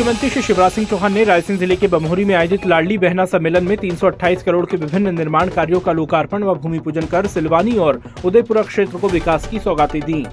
[0.00, 3.64] मुख्यमंत्री श्री शिवराज सिंह चौहान ने रायसेन ज़िले के बमोरी में आयोजित लाडली बहना सम्मेलन
[3.64, 8.00] में 328 करोड़ के विभिन्न निर्माण कार्यों का लोकार्पण व भूमि पूजन कर सिलवानी और
[8.24, 10.24] उदयपुरा क्षेत्र को विकास की सौगातें दी।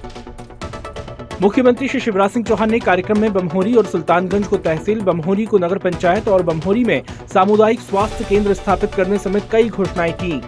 [1.42, 5.58] मुख्यमंत्री श्री शिवराज सिंह चौहान ने कार्यक्रम में बमहोरी और सुल्तानगंज को तहसील, बमहोरी को
[5.58, 7.02] नगर पंचायत और बमहोरी में
[7.34, 10.40] सामुदायिक स्वास्थ्य केंद्र स्थापित करने समेत कई घोषणाएँ की।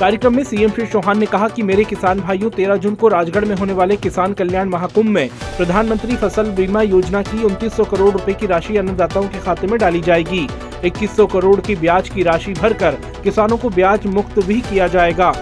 [0.00, 3.44] कार्यक्रम में सीएम श्री चौहान ने कहा कि मेरे किसान भाइयों 13 जून को राजगढ़
[3.44, 8.32] में होने वाले किसान कल्याण महाकुंभ में प्रधानमंत्री फ़सल बीमा योजना की 2900 करोड़ रुपए
[8.32, 10.46] की राशि अन्नदाताओं के खाते में डाली जाएगी।
[10.82, 15.32] 2100 करोड़ की ब्याज की राशि भरकर किसानों को ब्याज मुक्त भी किया जाएगा।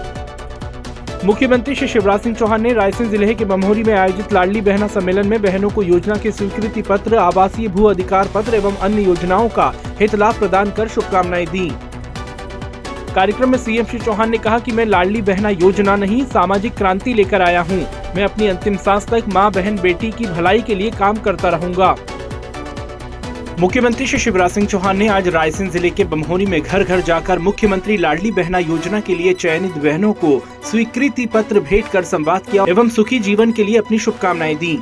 [1.25, 5.27] मुख्यमंत्री श्री शिवराज सिंह चौहान ने रायसेन ज़िले के बमहोरी में आयोजित लाडली बहना सम्मेलन
[5.27, 9.73] में बहनों को योजना के स्वीकृति पत्र, आवासीय भू अधिकार पत्र एवं अन्य योजनाओं का
[9.99, 11.71] हित लाभ प्रदान कर शुभकामनाएँ दी।
[13.15, 17.13] कार्यक्रम में सीएम श्री चौहान ने कहा कि मैं लाडली बहना योजना नहीं, सामाजिक क्रांति
[17.13, 17.77] लेकर आया हूँ।
[18.15, 21.95] मैं अपनी अंतिम सांस तक माँ, बहन, बेटी की भलाई के लिए काम करता रहूँगा
[23.59, 27.39] मुख्यमंत्री श्री शिवराज सिंह चौहान ने आज रायसेन ज़िले के बमहोरी में घर घर जाकर
[27.39, 30.39] मुख्यमंत्री लाडली बहना योजना के लिए चयनित बहनों को
[30.71, 34.79] स्वीकृति पत्र भेंट कर संवाद किया एवं सुखी जीवन के लिए अपनी शुभकामनाएँ दी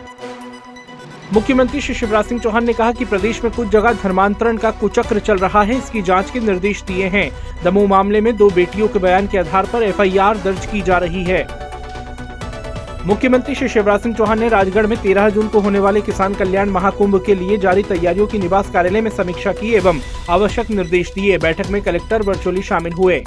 [1.34, 5.20] मुख्यमंत्री श्री शिवराज सिंह चौहान ने कहा कि प्रदेश में कुछ जगह धर्मांतरण का कुचक्र
[5.20, 7.30] चल रहा है, इसकी जाँच के निर्देश दिए हैं।
[7.64, 11.24] दमोह मामले में दो बेटियों के बयान के आधार पर एफआईआर दर्ज की जा रही
[11.24, 11.42] है।
[13.06, 16.70] मुख्यमंत्री श्री शिवराज सिंह चौहान ने राजगढ़ में 13 जून को होने वाले किसान कल्याण
[16.70, 21.38] महाकुंभ के लिए जारी तैयारियों की निवास कार्यालय में समीक्षा की एवं आवश्यक निर्देश दिए।
[21.38, 23.24] बैठक में कलेक्टर वर्चुअली शामिल हुए।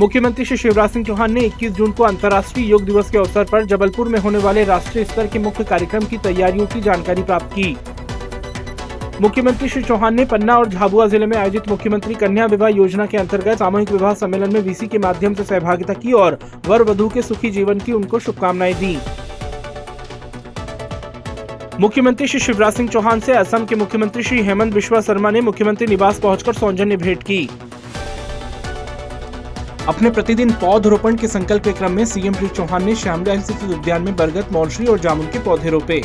[0.00, 3.64] मुख्यमंत्री श्री शिवराज सिंह चौहान ने 21 जून को अंतर्राष्ट्रीय योग दिवस के अवसर पर
[3.64, 7.76] जबलपुर में होने वाले राष्ट्रीय स्तर के मुख्य कार्यक्रम की तैयारियों की जानकारी प्राप्त की।
[9.20, 13.18] मुख्यमंत्री श्री चौहान ने पन्ना और झाबुआ ज़िले में आयोजित मुख्यमंत्री कन्या विवाह योजना के
[13.18, 17.22] अंतर्गत सामूहिक विवाह सम्मेलन में वीसी के माध्यम से सहभागिता की और वर वधु के
[17.22, 18.96] सुखी जीवन की उनको शुभकामनाएँ दी।
[21.80, 25.86] मुख्यमंत्री श्री शिवराज सिंह चौहान से असम के मुख्यमंत्री श्री हेमंत बिश्वा शर्मा ने मुख्यमंत्री
[25.86, 27.48] निवास पहुंचकर सौजन्य भेंट की।
[29.88, 34.02] अपने प्रतिदिन पौधरोपण के संकल्प के क्रम में सीएम श्री चौहान ने श्यामला स्थित उद्यान
[34.02, 36.02] में बरगद, मौलश्री और जामुन के पौधे रोपे।